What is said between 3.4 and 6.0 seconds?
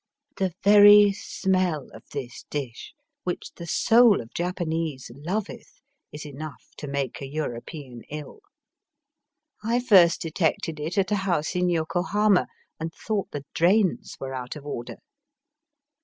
the soul of Japanese loveth,